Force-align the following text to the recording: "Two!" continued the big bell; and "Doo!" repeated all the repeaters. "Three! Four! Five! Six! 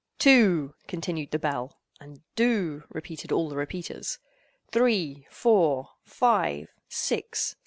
"Two!" 0.17 0.73
continued 0.87 1.29
the 1.29 1.37
big 1.37 1.43
bell; 1.43 1.79
and 1.99 2.23
"Doo!" 2.33 2.85
repeated 2.89 3.31
all 3.31 3.49
the 3.49 3.55
repeaters. 3.55 4.17
"Three! 4.71 5.27
Four! 5.29 5.89
Five! 6.03 6.69
Six! 6.89 7.55